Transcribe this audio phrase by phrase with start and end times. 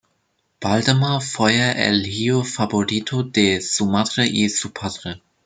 [0.61, 5.21] Valdemar fue el hijo favorito de su madre y su padre.